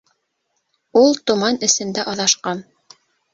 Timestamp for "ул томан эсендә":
1.01-2.07